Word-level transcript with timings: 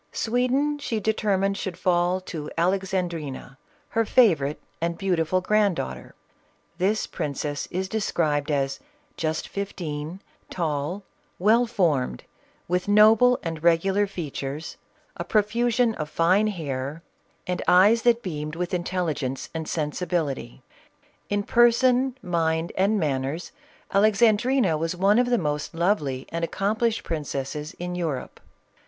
Sweden 0.11 0.79
she 0.79 0.99
determined 0.99 1.59
should 1.59 1.77
fall 1.77 2.19
to 2.21 2.49
Alexandrina, 2.57 3.59
her 3.89 4.03
favorite, 4.03 4.59
and 4.81 4.97
beautiful 4.97 5.41
grand 5.41 5.75
daughter. 5.75 6.15
This 6.79 7.05
princess 7.05 7.67
is 7.69 7.87
described 7.87 8.49
as 8.49 8.79
"just 9.15 9.47
fifteen, 9.47 10.19
tall, 10.49 11.03
well 11.37 11.67
formed, 11.67 12.23
with 12.67 12.87
noble 12.87 13.37
and 13.43 13.61
regu 13.61 13.93
lar 13.93 14.07
features, 14.07 14.75
a 15.17 15.23
profusion 15.23 15.93
of 15.93 16.09
fine 16.09 16.47
hair, 16.47 17.03
and 17.45 17.61
eyes 17.67 18.01
that 18.01 18.23
CATHERINE 18.23 18.47
OF 18.55 18.55
RUSSIA. 18.55 18.55
437 18.55 18.55
beamed 18.55 18.55
with 18.55 18.73
intelligence 18.73 19.49
and 19.53 19.69
sensibility. 19.69 20.63
In 21.29 21.43
person, 21.43 22.17
mind, 22.23 22.71
and 22.75 22.99
manners, 22.99 23.51
Alexandrina 23.93 24.79
was 24.79 24.95
one 24.95 25.19
of 25.19 25.29
the 25.29 25.37
most 25.37 25.75
lovely 25.75 26.25
and 26.31 26.43
accomplished 26.43 27.03
princesses 27.03 27.75
in 27.77 27.93
Europe." 27.93 28.39